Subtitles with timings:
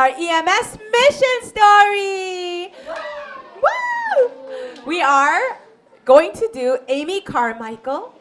[0.00, 2.72] our EMS mission story.
[3.62, 4.30] Woo!
[4.86, 5.58] We are
[6.06, 8.14] going to do Amy Carmichael,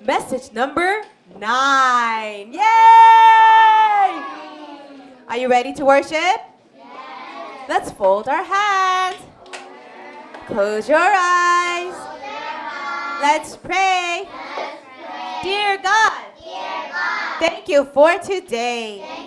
[0.00, 1.02] message number
[1.36, 2.52] nine.
[2.52, 2.62] Yay!
[5.26, 6.38] Are you ready to worship?
[7.68, 9.20] Let's fold our hands.
[10.46, 11.96] Close your eyes.
[13.20, 14.28] Let's pray.
[15.42, 16.22] Dear God,
[17.40, 19.26] thank you for today.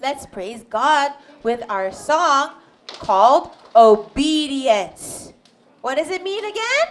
[0.00, 1.12] Let's praise God
[1.42, 2.54] with our song
[2.86, 5.34] called Obedience.
[5.82, 6.86] What does it mean again?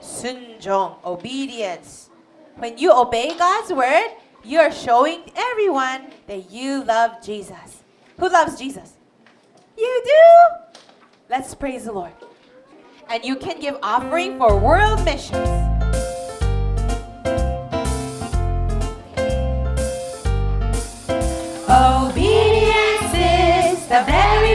[0.00, 2.10] Sunjong, obedience.
[2.58, 4.10] When you obey God's word,
[4.44, 7.82] you're showing everyone that you love Jesus.
[8.18, 8.92] Who loves Jesus?
[9.76, 10.76] You do?
[11.28, 12.12] Let's praise the Lord.
[13.08, 15.61] And you can give offering for world missions.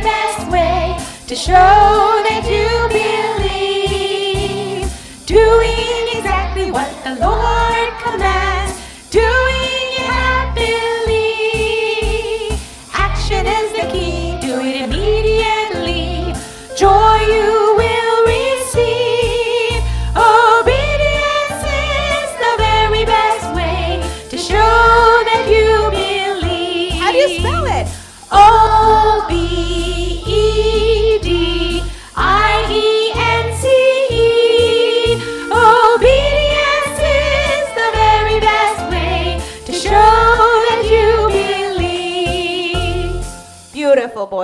[0.01, 0.97] Best way
[1.27, 2.87] to show that you
[3.39, 4.87] believe.
[5.25, 7.66] Doing exactly what the Lord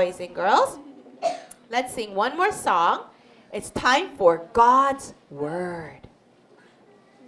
[0.04, 0.80] boys and girls.
[1.70, 3.06] Let's sing one more song.
[3.54, 6.02] It's time for God's Word.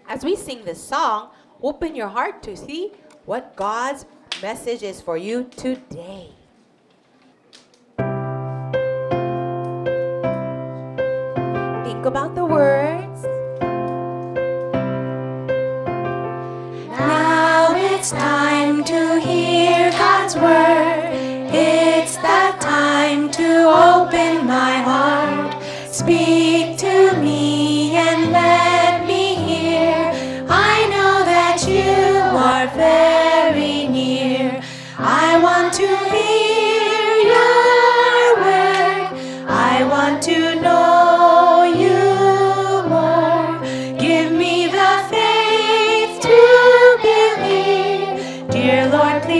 [0.09, 1.29] As we sing this song,
[1.61, 2.91] open your heart to see
[3.25, 4.05] what God's
[4.41, 6.31] message is for you today.
[11.85, 13.23] Think about the words.
[16.89, 20.94] Now it's time to hear God's word.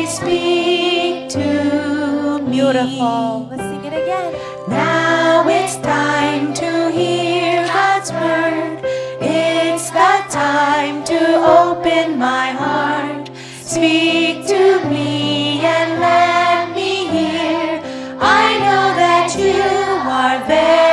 [0.08, 2.52] Speak to me.
[2.52, 3.47] Beautiful.
[3.50, 4.34] Let's sing it again.
[4.70, 8.79] Now it's time to hear God's word.
[9.22, 11.22] It's the time to
[11.59, 13.29] open my heart.
[13.62, 17.82] Speak to me and let me hear.
[18.20, 19.62] I know that you
[20.09, 20.84] are very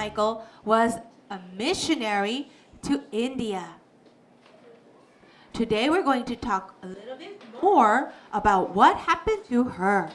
[0.00, 0.94] Amy Carmichael was
[1.28, 2.48] a missionary
[2.82, 3.76] to India.
[5.52, 10.10] today we're going to talk a little bit more about what happened to her.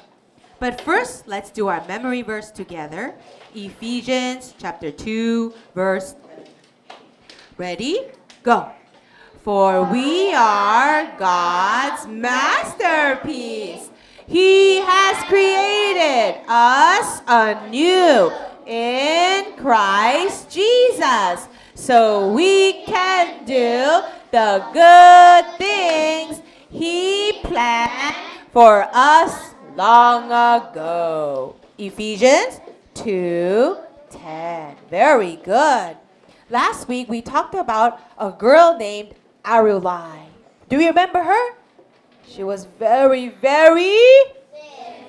[0.59, 3.13] But first, let's do our memory verse together.
[3.53, 6.15] Ephesians chapter 2, verse.
[7.57, 8.07] Ready?
[8.41, 8.71] Go.
[9.43, 13.91] For we are God's masterpiece.
[14.25, 18.31] He has created us anew
[18.65, 24.01] in Christ Jesus so we can do
[24.31, 28.15] the good things He planned
[28.51, 31.55] for us long ago.
[31.77, 32.59] Ephesians
[32.95, 34.75] 2:10.
[34.89, 35.97] Very good.
[36.49, 40.27] Last week we talked about a girl named Arulai.
[40.69, 41.55] Do you remember her?
[42.27, 43.99] She was very, very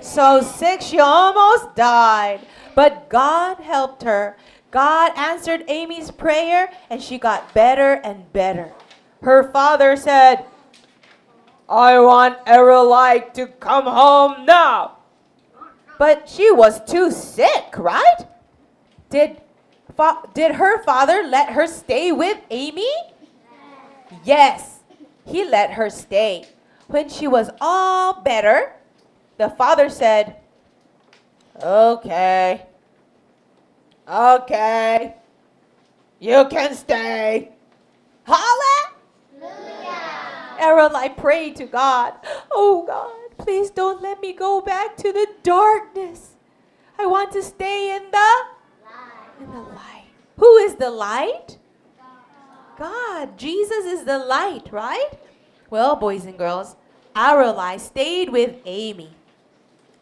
[0.01, 2.41] so sick she almost died.
[2.77, 4.37] But God helped her.
[4.71, 8.75] God answered Amy's prayer and she got better and better.
[9.23, 10.45] Her father said,
[11.69, 14.99] I want Arulai to come home now.
[15.99, 18.27] But she was too sick, right?
[19.09, 19.41] Did,
[20.35, 22.93] did her father let her stay with Amy?
[24.23, 24.81] Yes,
[25.25, 26.45] he let her stay.
[26.89, 28.75] When she was all better,
[29.39, 30.37] the father said,
[31.63, 32.67] Okay,
[34.09, 35.15] okay,
[36.19, 37.53] you can stay.
[38.25, 38.97] Hallelujah.
[40.59, 42.15] Aaron, I pray to God,
[42.51, 46.35] Oh God, please don't let me go back to the darkness.
[46.99, 49.41] I want to stay in the light.
[49.41, 50.07] in the light.
[50.39, 51.59] Who is the light?
[52.79, 53.39] God.
[53.39, 55.11] Jesus is the light, right?
[55.71, 56.77] Well, boys and girls,
[57.15, 59.11] Arulai stayed with Amy.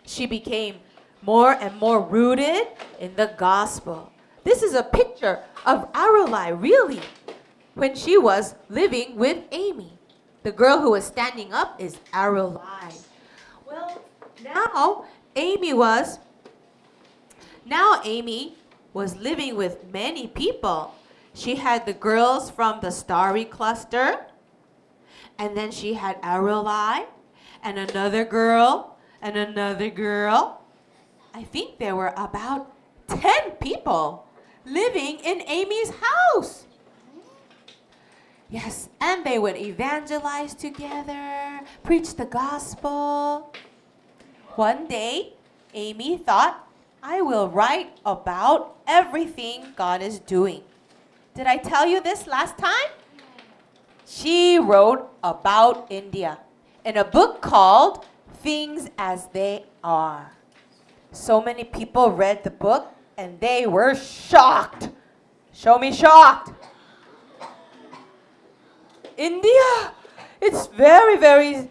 [0.04, 0.76] She became
[1.24, 2.68] more and more rooted
[3.00, 4.12] in the gospel.
[4.44, 7.00] This is a picture of Arulai, really,
[7.74, 9.98] when she was living with Amy.
[10.42, 12.92] The girl who was standing up is Arulai.
[13.66, 14.02] Well,
[14.44, 16.18] now Amy was
[17.64, 18.56] now Amy
[18.92, 20.94] was living with many people.
[21.32, 24.26] She had the girls from the Starry Cluster,
[25.38, 27.06] and then she had Arulai,
[27.62, 30.63] and another girl, and another girl.
[31.36, 32.70] I think there were about
[33.08, 34.24] 10 people
[34.64, 36.66] living in Amy's house.
[38.48, 43.52] Yes, and they would evangelize together, preach the gospel.
[44.54, 45.32] One day,
[45.74, 46.68] Amy thought,
[47.02, 50.62] I will write about everything God is doing.
[51.34, 52.94] Did I tell you this last time?
[54.06, 56.38] She wrote about India
[56.84, 60.30] in a book called Things as They Are.
[61.14, 64.90] So many people read the book and they were shocked.
[65.52, 66.50] Show me shocked.
[69.16, 69.92] India,
[70.40, 71.70] it's very, very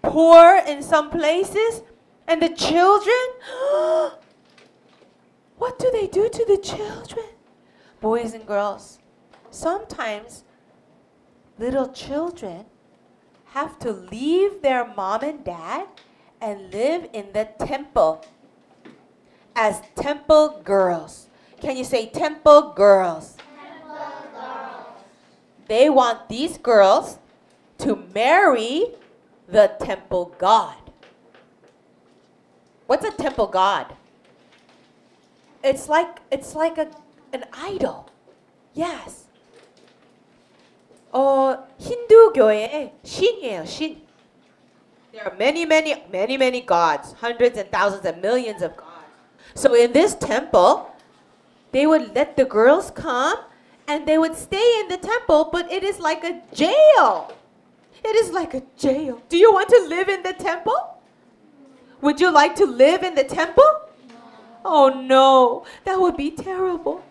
[0.00, 1.82] poor in some places.
[2.26, 3.14] And the children,
[5.58, 7.26] what do they do to the children?
[8.00, 8.98] Boys and girls,
[9.50, 10.44] sometimes
[11.58, 12.64] little children
[13.44, 15.86] have to leave their mom and dad
[16.40, 18.24] and live in the temple
[19.55, 21.27] as temple girls.
[21.61, 23.37] Can you say temple girls?
[25.67, 27.19] They want these girls
[27.79, 28.87] to marry
[29.47, 30.75] the temple god.
[32.87, 33.93] What's a temple god?
[35.63, 36.89] It's like it's like a
[37.33, 38.09] an idol.
[38.73, 39.27] Yes.
[41.11, 44.01] 어 힌두교의 신이에요 신.
[45.11, 48.82] There are many, many, many, many gods, hundreds and thousands and millions of gods.
[49.54, 50.90] So in this temple,
[51.72, 53.38] they would let the girls come
[53.86, 57.32] and they would stay in the temple, but it is like a jail.
[58.04, 59.22] It is like a jail.
[59.28, 60.98] Do you want to live in the temple?
[62.00, 63.64] Would you like to live in the temple?
[64.64, 67.04] Oh no, that would be terrible.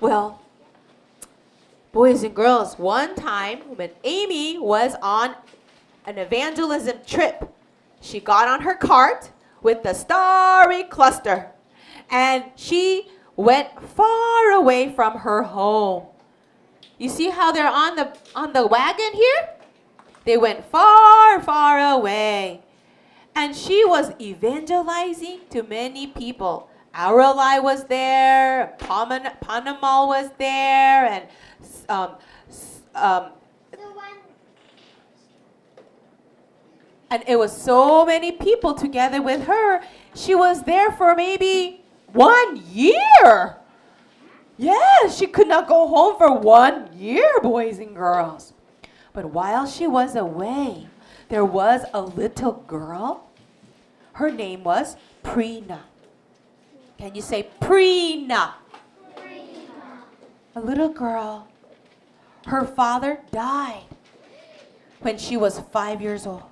[0.00, 0.40] Well,
[1.92, 5.34] boys and girls, one time when Amy was on
[6.06, 7.52] an evangelism trip,
[8.00, 9.30] she got on her cart
[9.62, 11.50] with the starry cluster
[12.10, 16.06] and she went far away from her home.
[16.98, 19.48] You see how they're on the on the wagon here?
[20.24, 22.60] They went far, far away.
[23.34, 26.68] And she was evangelizing to many people.
[26.94, 31.24] Arulai was there, Paman- Panamal was there, and
[31.88, 32.16] um,
[32.94, 33.32] um,
[37.10, 39.80] and it was so many people together with her.
[40.14, 43.56] She was there for maybe one year.
[44.56, 48.52] Yes, she could not go home for one year, boys and girls.
[49.12, 50.88] But while she was away,
[51.28, 53.30] there was a little girl.
[54.14, 55.80] Her name was Prina.
[56.98, 58.54] Can you say Prina?
[60.54, 61.48] A little girl.
[62.46, 63.84] Her father died
[65.00, 66.42] when she was five years old.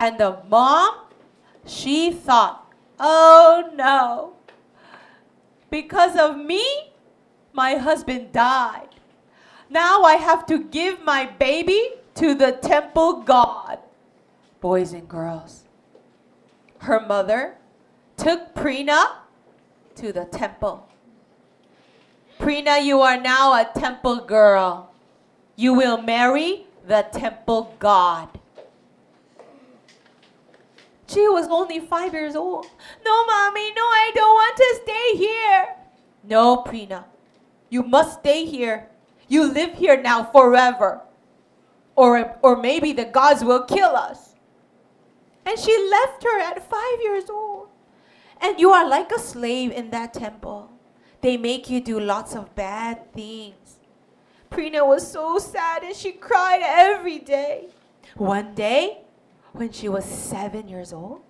[0.00, 0.94] And the mom,
[1.66, 2.67] she thought,
[2.98, 4.34] oh no,
[5.70, 6.64] because of me,
[7.52, 8.88] my husband died.
[9.70, 13.78] Now I have to give my baby to the temple god.
[14.60, 15.64] Boys and girls.
[16.78, 17.56] Her mother
[18.16, 19.18] took Prina
[19.96, 20.88] to the temple.
[22.38, 24.92] Prina, you are now a temple girl.
[25.56, 28.28] You will marry the temple god.
[31.08, 32.66] She was only five years old.
[33.04, 35.68] No, mommy, no, I don't want to stay here.
[36.22, 37.04] No, Prina,
[37.70, 38.88] you must stay here.
[39.26, 41.00] You live here now forever.
[41.96, 44.34] Or, or maybe the gods will kill us.
[45.46, 47.68] And she left her at five years old.
[48.40, 50.70] And you are like a slave in that temple.
[51.22, 53.78] They make you do lots of bad things.
[54.50, 57.68] Prina was so sad and she cried every day.
[58.14, 59.04] One day,
[59.58, 61.20] when she was seven years old,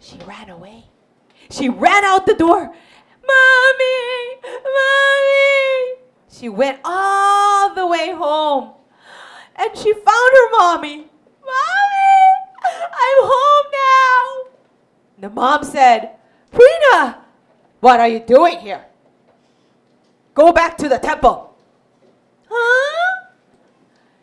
[0.00, 0.84] she ran away.
[1.50, 2.74] She ran out the door.
[3.26, 4.36] Mommy!
[4.42, 6.02] Mommy!
[6.28, 8.74] She went all the way home
[9.54, 10.96] and she found her mommy.
[10.96, 12.26] Mommy!
[12.64, 15.28] I'm home now.
[15.28, 16.16] The mom said,
[16.52, 17.18] Prina,
[17.80, 18.84] what are you doing here?
[20.34, 21.56] Go back to the temple.
[22.50, 23.26] Huh?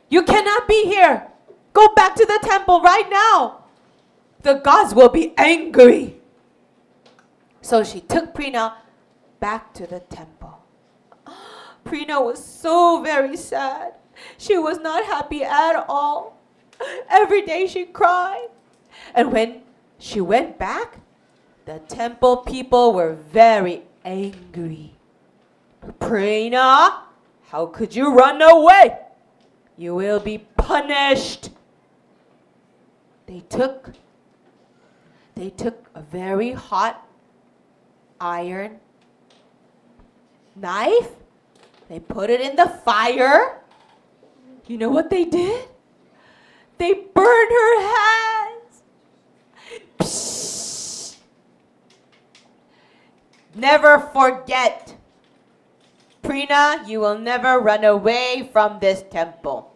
[0.09, 1.32] You cannot be here.
[1.73, 3.63] Go back to the temple right now.
[4.41, 6.17] The gods will be angry.
[7.61, 8.75] So she took Prina
[9.39, 10.59] back to the temple.
[11.85, 13.93] Prina was so very sad.
[14.37, 16.37] She was not happy at all.
[17.09, 18.47] Every day she cried.
[19.15, 19.61] And when
[19.97, 20.99] she went back,
[21.65, 24.95] the temple people were very angry.
[25.99, 26.99] Prina,
[27.47, 28.99] how could you run away?
[29.77, 31.49] You will be punished.
[33.25, 33.91] They took
[35.35, 37.07] they took a very hot
[38.19, 38.79] iron
[40.55, 41.09] knife.
[41.89, 43.61] They put it in the fire.
[44.67, 45.67] You know what they did?
[46.77, 48.83] They burned her hands.
[53.55, 54.95] Never forget.
[56.23, 59.72] Prina, you will never run away from this temple.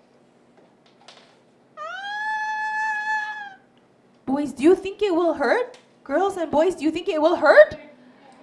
[4.37, 5.79] Boys, do you think it will hurt?
[6.03, 7.75] Girls and boys, do you think it will hurt?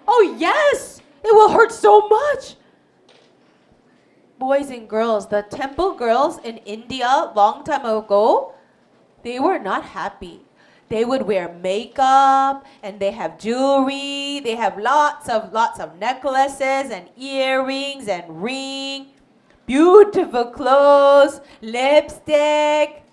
[0.08, 1.00] Oh, yes!
[1.22, 2.56] It will hurt so much.
[4.36, 8.54] Boys and girls, the temple girls in India long time ago,
[9.22, 10.40] they were not happy.
[10.88, 14.40] They would wear makeup and they have jewelry.
[14.40, 19.10] They have lots of lots of necklaces and earrings and ring,
[19.64, 23.04] beautiful clothes, lipstick.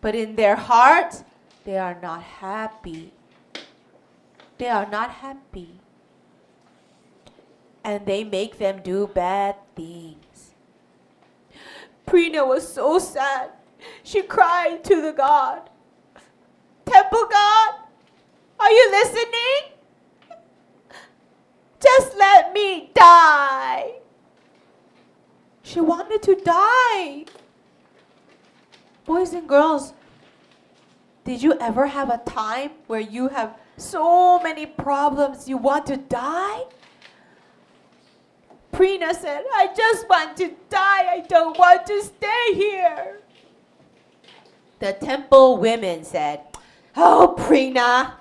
[0.00, 1.22] But in their heart,
[1.66, 3.12] they are not happy.
[4.56, 5.80] They are not happy.
[7.84, 10.54] And they make them do bad things.
[12.06, 13.50] Prina was so sad.
[14.04, 15.68] She cried to the God.
[16.84, 17.74] Temple God,
[18.60, 20.38] are you listening?
[21.80, 23.94] Just let me die.
[25.64, 27.24] She wanted to die.
[29.04, 29.92] Boys and girls,
[31.26, 35.96] did you ever have a time where you have so many problems you want to
[35.96, 36.62] die?
[38.72, 41.06] Prina said, I just want to die.
[41.10, 43.20] I don't want to stay here.
[44.78, 46.42] The temple women said,
[46.96, 48.12] Oh, Prina,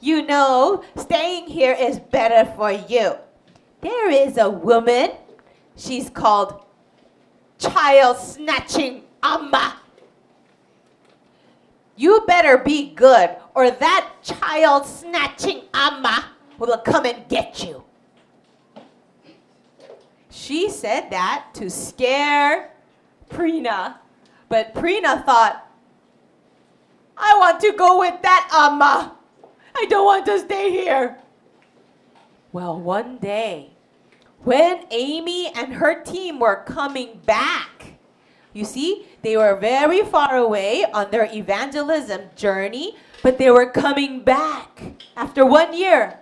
[0.00, 3.14] you know, staying here is better for you.
[3.80, 5.12] There is a woman,
[5.76, 6.62] she's called
[7.58, 9.80] child snatching Amma.
[11.96, 16.26] You better be good, or that child snatching Amma
[16.58, 17.84] will come and get you.
[20.30, 22.70] She said that to scare
[23.30, 23.96] Prina.
[24.48, 25.66] But Prina thought,
[27.16, 29.16] I want to go with that Amma.
[29.74, 31.18] I don't want to stay here.
[32.52, 33.70] Well, one day,
[34.44, 37.75] when Amy and her team were coming back,
[38.55, 44.23] you see, they were very far away on their evangelism journey, but they were coming
[44.23, 44.81] back
[45.15, 46.19] after one year.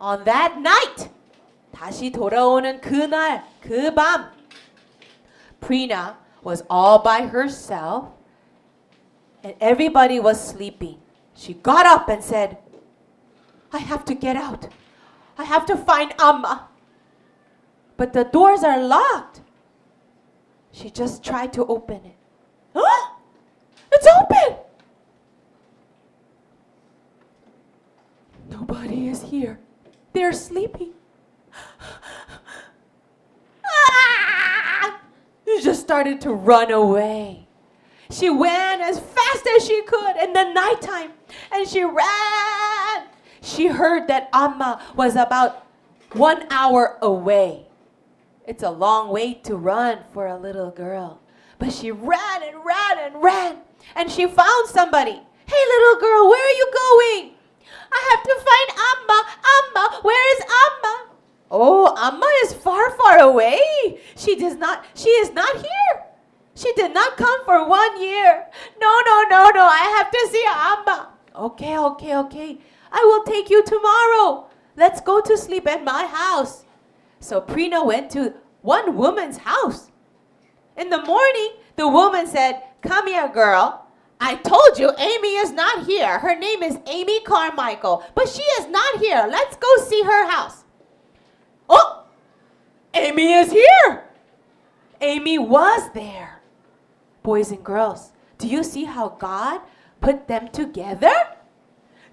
[0.00, 1.10] On that night,
[1.74, 4.30] 다시 돌아오는 그날, 그 밤,
[5.60, 8.08] Prina was all by herself
[9.44, 10.98] and everybody was sleeping.
[11.34, 12.58] She got up and said,
[13.72, 14.68] I have to get out.
[15.38, 16.68] I have to find Amma.
[17.96, 19.40] But the doors are locked.
[20.77, 22.15] She just tried to open it.
[22.75, 23.13] Huh?
[23.91, 24.57] It's open!
[28.51, 29.59] Nobody is here.
[30.13, 30.93] They're sleeping.
[33.65, 35.01] Ah!
[35.47, 37.47] She just started to run away.
[38.11, 41.13] She ran as fast as she could in the nighttime
[41.51, 43.07] and she ran.
[43.41, 45.65] She heard that Amma was about
[46.13, 47.66] one hour away.
[48.47, 51.19] It's a long way to run for a little girl.
[51.59, 53.57] But she ran and ran and ran
[53.93, 55.21] and she found somebody.
[55.45, 57.33] Hey, little girl, where are you going?
[57.91, 59.25] I have to find Amma.
[59.57, 61.09] Amma, where is Amma?
[61.51, 63.99] Oh, Amma is far, far away.
[64.15, 66.03] She does not, she is not here.
[66.55, 68.47] She did not come for one year.
[68.79, 69.65] No, no, no, no.
[69.65, 71.09] I have to see Amma.
[71.35, 72.57] Okay, okay, okay.
[72.93, 74.47] I will take you tomorrow.
[74.77, 76.63] Let's go to sleep at my house.
[77.20, 79.90] So Prina went to one woman's house.
[80.76, 83.86] In the morning, the woman said, Come here, girl.
[84.20, 86.20] I told you Amy is not here.
[86.20, 89.26] Her name is Amy Carmichael, but she is not here.
[89.28, 90.64] Let's go see her house.
[91.68, 92.04] Oh,
[92.94, 94.04] Amy is here.
[95.00, 96.40] Amy was there.
[97.24, 99.60] Boys and girls, do you see how God
[100.00, 101.12] put them together?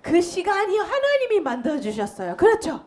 [0.01, 2.35] 그 시간이 하나님이 만들어 주셨어요.
[2.37, 2.85] 그렇죠?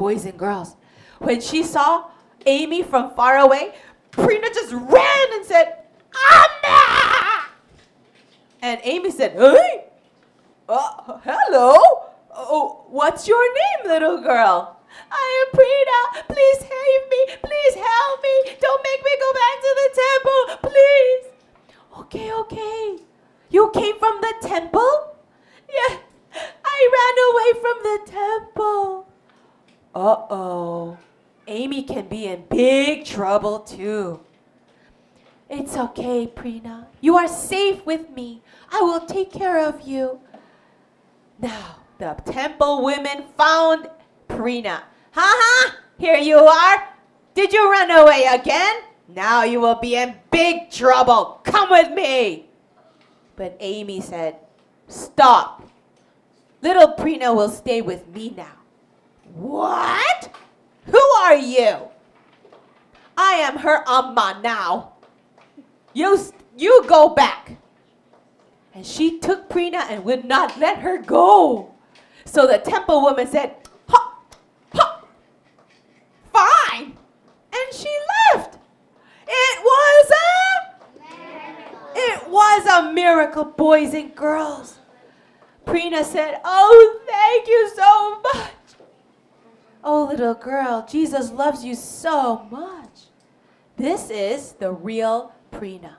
[0.00, 0.76] Boys and girls,
[1.18, 2.08] when she saw
[2.46, 3.74] Amy from far away,
[4.12, 5.84] Prina just ran and said,
[6.32, 7.42] Amma!
[8.62, 9.84] And Amy said, Hey,
[10.66, 11.76] uh, hello.
[12.34, 14.80] Oh, what's your name, little girl?
[15.12, 16.26] I am Prina.
[16.28, 17.36] Please save me.
[17.44, 18.56] Please help me.
[18.58, 20.70] Don't make me go back to the temple.
[20.70, 21.24] Please.
[21.98, 22.96] Okay, okay.
[23.50, 25.18] You came from the temple?
[25.68, 25.98] Yeah.
[26.64, 29.09] I ran away from the temple.
[29.94, 30.98] Uh oh.
[31.48, 34.20] Amy can be in big trouble too.
[35.48, 36.86] It's okay, Prina.
[37.00, 38.42] You are safe with me.
[38.70, 40.20] I will take care of you.
[41.40, 43.90] Now, the temple women found
[44.28, 44.82] Prina.
[45.12, 45.76] Ha ha!
[45.98, 46.88] Here you are.
[47.34, 48.82] Did you run away again?
[49.08, 51.40] Now you will be in big trouble.
[51.42, 52.46] Come with me.
[53.34, 54.36] But Amy said,
[54.86, 55.68] Stop.
[56.62, 58.59] Little Prina will stay with me now.
[59.34, 60.34] What?
[60.86, 61.88] Who are you?
[63.16, 64.94] I am her amma now.
[65.92, 66.18] You,
[66.56, 67.56] you go back.
[68.74, 71.74] And she took Prina and would not let her go.
[72.24, 73.56] So the temple woman said,
[73.88, 74.18] ha,
[74.72, 75.04] ha,
[76.32, 76.96] fine.
[77.52, 77.94] And she
[78.32, 78.56] left.
[79.26, 80.40] It was a,
[81.94, 84.78] it was a miracle, boys and girls.
[85.66, 88.52] Prina said, oh, thank you so much.
[89.82, 93.08] Oh, little girl, Jesus loves you so much.
[93.76, 95.94] This is the real Prina.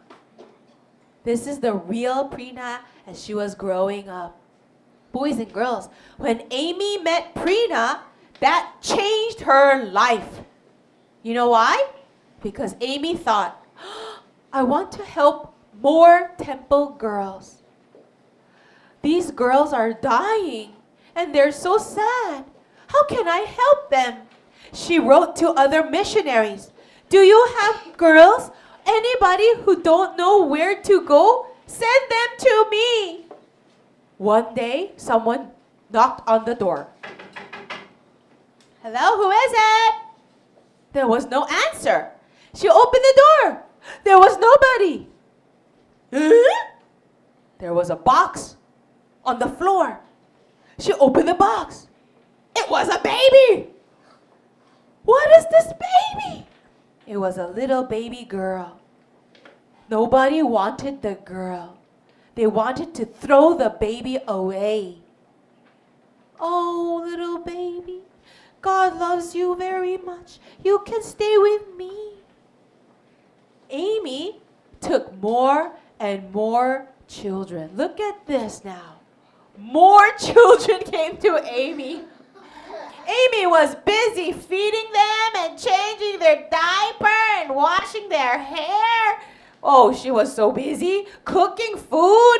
[1.23, 4.39] This is the real Prina as she was growing up.
[5.11, 7.99] Boys and girls, when Amy met Prina,
[8.39, 10.41] that changed her life.
[11.23, 11.87] You know why?
[12.41, 13.65] Because Amy thought,
[14.53, 17.63] I want to help more temple girls.
[19.01, 20.73] These girls are dying
[21.15, 22.45] and they're so sad.
[22.91, 24.27] How can I help them?
[24.73, 26.71] She wrote to other missionaries.
[27.09, 28.51] Do you have girls?
[28.85, 31.47] Anybody who don't know where to go?
[31.67, 33.25] Send them to me.
[34.17, 35.51] One day, someone
[35.89, 36.87] knocked on the door.
[38.83, 39.95] Hello, who is it?
[40.93, 42.11] There was no answer.
[42.53, 43.63] She opened the door.
[44.03, 45.07] There was nobody.
[46.11, 46.67] Huh?
[47.59, 48.57] There was a box
[49.23, 49.99] on the floor.
[50.79, 51.87] She opened the box.
[52.55, 53.69] It was a baby.
[55.03, 56.45] What is this baby?
[57.07, 58.79] It was a little baby girl.
[59.89, 61.77] Nobody wanted the girl.
[62.35, 64.99] They wanted to throw the baby away.
[66.39, 68.01] Oh, little baby,
[68.61, 70.39] God loves you very much.
[70.63, 72.13] You can stay with me.
[73.69, 74.39] Amy
[74.79, 77.71] took more and more children.
[77.75, 78.99] Look at this now.
[79.57, 82.01] More children came to Amy.
[83.11, 89.21] Amy was busy feeding them and changing their diaper and washing their hair.
[89.61, 92.39] Oh, she was so busy cooking food.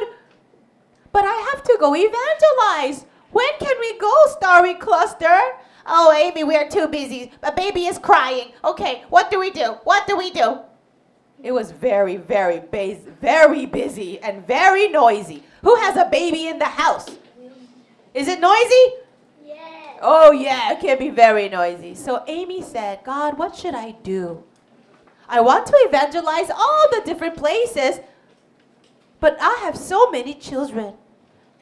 [1.12, 3.05] But I have to go evangelize.
[3.31, 5.39] When can we go, Starry Cluster?
[5.86, 7.31] Oh, Amy, we are too busy.
[7.43, 8.51] A baby is crying.
[8.63, 9.77] Okay, what do we do?
[9.84, 10.60] What do we do?
[11.43, 15.43] It was very, very, bas- very busy and very noisy.
[15.63, 17.10] Who has a baby in the house?
[18.13, 19.00] Is it noisy?
[20.01, 21.95] Oh, yeah, it can be very noisy.
[21.95, 24.43] So Amy said, God, what should I do?
[25.29, 27.99] I want to evangelize all the different places,
[29.19, 30.95] but I have so many children.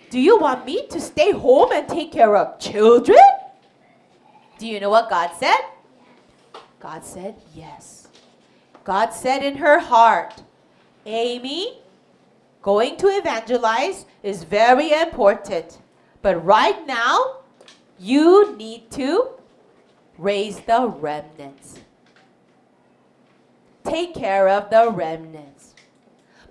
[0.10, 3.19] Do you want me to stay home and take care of children?
[4.58, 5.60] Do you know what God said?
[6.80, 8.08] God said, yes.
[8.84, 10.41] God said in her heart,
[11.06, 11.80] Amy,
[12.62, 15.80] going to evangelize is very important.
[16.21, 17.38] But right now,
[18.00, 19.30] you need to
[20.18, 21.80] raise the remnants.
[23.84, 25.76] Take care of the remnants.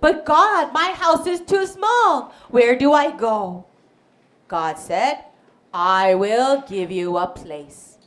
[0.01, 2.33] But God, my house is too small.
[2.49, 3.65] Where do I go?
[4.47, 5.25] God said,
[5.73, 7.97] I will give you a place.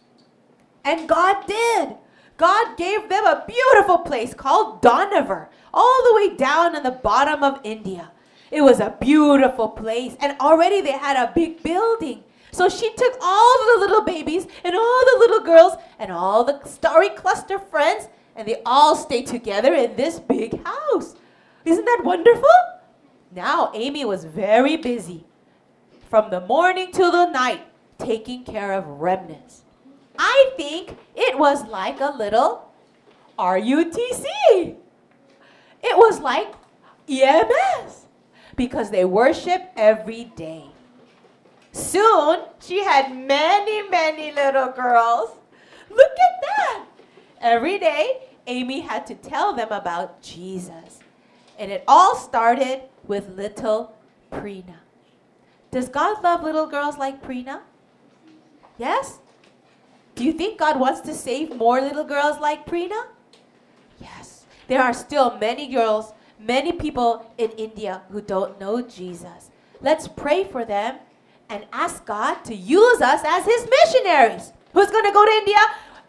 [0.84, 1.96] And God did.
[2.36, 7.44] God gave them a beautiful place called Dohnavur, all the way down in the bottom
[7.44, 8.10] of India.
[8.50, 12.21] It was a beautiful place, and already they had a big building.
[12.62, 16.62] So she took all the little babies and all the little girls and all the
[16.62, 21.16] starry cluster friends, and they all stayed together in this big house.
[21.64, 22.48] Isn't that wonderful?
[23.34, 25.24] Now Amy was very busy
[26.08, 27.62] from the morning till the night
[27.98, 29.62] taking care of remnants.
[30.16, 32.70] I think it was like a little
[33.40, 34.24] RUTC.
[35.82, 36.54] It was like
[37.08, 38.06] EMS
[38.54, 40.71] because they worship every day.
[41.72, 45.30] Soon, she had many, many little girls.
[45.90, 46.84] Look at that!
[47.40, 51.00] Every day, Amy had to tell them about Jesus.
[51.58, 53.94] And it all started with little
[54.30, 54.76] Prina.
[55.70, 57.60] Does God love little girls like Prina?
[58.76, 59.18] Yes?
[60.14, 63.06] Do you think God wants to save more little girls like Prina?
[63.98, 64.44] Yes.
[64.68, 69.50] There are still many girls, many people in India who don't know Jesus.
[69.80, 70.96] Let's pray for them
[71.52, 74.52] and ask God to use us as His missionaries.
[74.72, 75.58] Who's going to go to India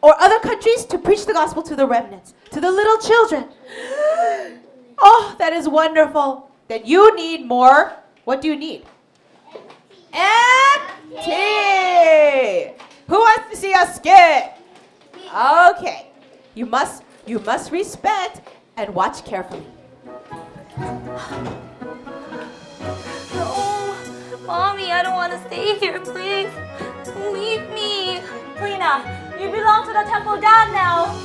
[0.02, 3.50] or other countries to preach the gospel to the remnants, to the little children?
[5.06, 6.50] Oh, that is wonderful.
[6.70, 7.92] Then you need more.
[8.24, 8.86] What do you need?
[11.26, 12.72] Tea.
[13.08, 14.54] Who wants to see us skit?
[15.76, 16.08] Okay.
[16.56, 19.66] You must you must respect and watch carefully.
[24.46, 26.00] Mommy, I don't want to stay here.
[26.02, 26.52] Please,
[27.32, 28.20] leave me.
[28.60, 29.00] Rena,
[29.40, 31.16] you belong to the temple god now.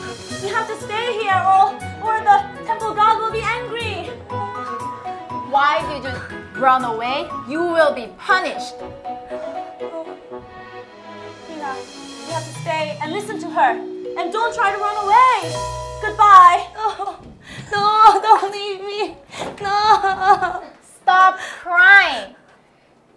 [0.41, 1.75] You have to stay here, or
[2.07, 4.07] or the temple god will be angry.
[5.51, 7.29] Why did you run away?
[7.49, 8.75] You will be punished.
[11.51, 13.73] Rena, you have to stay and listen to her,
[14.17, 15.53] and don't try to run away.
[16.01, 16.71] Goodbye.
[16.79, 17.19] No,
[17.73, 19.17] no, don't leave me.
[19.61, 20.63] No.
[21.03, 22.38] Stop crying.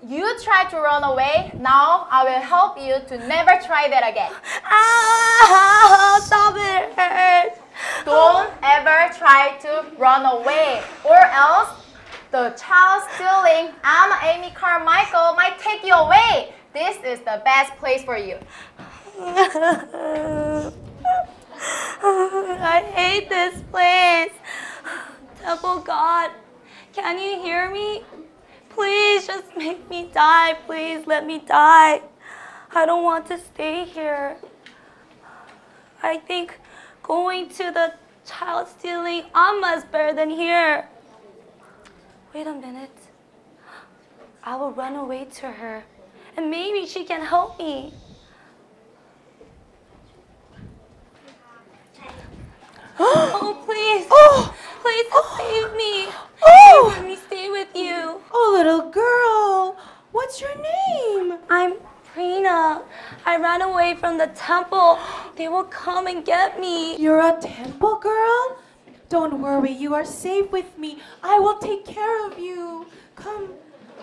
[0.08, 1.52] You tried to run away.
[1.60, 4.32] Now I will help you to never try that again.
[4.66, 6.94] Ah, stop it.
[6.98, 7.60] hurts.
[8.06, 11.70] Don't ever try to run away, or else
[12.32, 16.54] the child stealing I'm Amy Carmichael might take you away.
[16.74, 18.40] This is the best place for you.
[22.04, 24.32] I hate this place.
[25.44, 26.32] Temple God,
[26.94, 28.04] can you hear me?
[28.74, 30.54] Please just make me die.
[30.66, 32.02] Please let me die.
[32.74, 34.38] I don't want to stay here.
[36.02, 36.60] I think
[37.04, 37.94] going to the
[38.26, 40.88] child stealing Amma is better than here.
[42.34, 42.98] Wait a minute.
[44.44, 45.84] I will run away to her
[46.38, 47.94] and maybe she can help me.
[53.04, 54.06] Oh, please.
[54.12, 55.06] Oh, Please
[55.38, 56.08] save me.
[56.44, 58.22] Oh, Let me stay with you.
[58.32, 59.78] oh, little girl.
[60.12, 61.38] What's your name?
[61.50, 61.76] I'm
[62.14, 62.84] Prina.
[63.26, 65.00] I ran away from the temple.
[65.36, 66.98] They will come and get me.
[66.98, 68.58] You're a temple girl?
[69.10, 71.00] Don't worry, you are safe with me.
[71.22, 72.88] I will take care of you.
[73.16, 73.50] Come.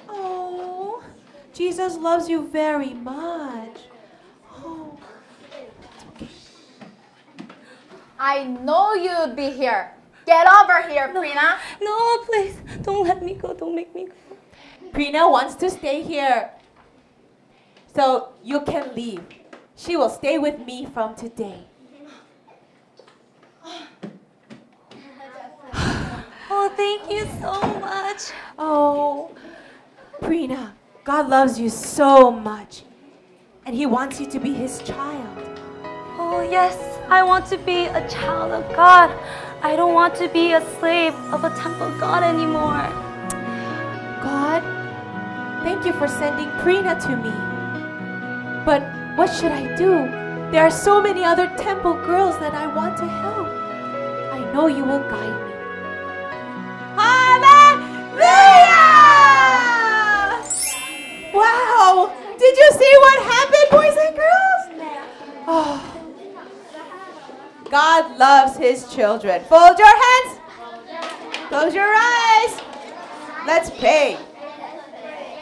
[0.09, 1.03] Oh,
[1.53, 3.79] Jesus loves you very much.
[4.55, 4.99] Oh,
[5.53, 6.29] it's okay.
[8.19, 9.93] I know you'd be here.
[10.29, 11.57] Get over here, Prina.
[11.81, 12.55] No, please.
[12.83, 13.55] Don't let me go.
[13.55, 14.37] Don't make me go.
[14.93, 16.51] Prina wants to stay here.
[17.97, 19.25] So you can leave.
[19.75, 21.65] She will stay with me from today.
[26.51, 28.33] Oh, thank you so much.
[28.59, 29.35] Oh,
[30.21, 30.73] Prina,
[31.05, 32.83] God loves you so much.
[33.65, 35.61] And He wants you to be His child.
[36.19, 36.99] Oh, yes.
[37.09, 39.11] I want to be a child of God.
[39.61, 42.87] I don't want to be a slave of a temple god anymore.
[44.23, 44.63] God,
[45.65, 47.33] thank you for sending Prina to me.
[48.65, 48.83] But
[49.17, 50.07] what should I do?
[50.53, 53.49] There are so many other temple girls that I want to help.
[54.33, 55.53] I know you will guide me.
[56.95, 58.29] Hallelujah!
[61.35, 62.13] Wow!
[62.39, 64.63] Did you see what happened, boys and girls?
[65.49, 65.89] Oh.
[67.79, 69.41] God loves his children.
[69.45, 70.41] Fold your hands.
[71.47, 72.61] Close your eyes.
[73.47, 74.19] Let's pray.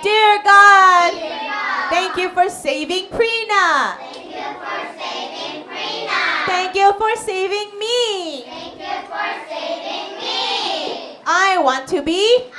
[0.03, 1.15] Dear God,
[1.89, 3.97] thank you for saving Prina.
[3.97, 6.21] Thank you for saving Prina.
[6.45, 8.43] Thank you for saving me.
[8.45, 11.17] Thank you for saving me.
[11.25, 12.51] I want to be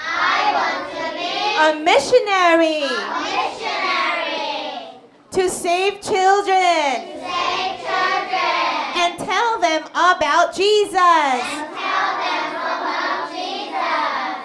[1.66, 2.82] a missionary
[5.30, 7.17] to save children
[9.28, 11.44] and tell them about Jesus.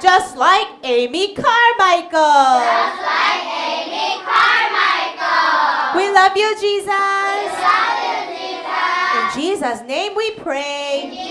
[0.03, 2.11] Just like Amy Carmichael.
[2.11, 5.97] Just like Amy Carmichael.
[5.97, 6.87] We love you, Jesus.
[6.87, 8.83] We love you, Jesus.
[9.15, 11.22] In Jesus' name we pray.